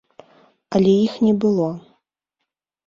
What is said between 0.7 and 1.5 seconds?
Але іх не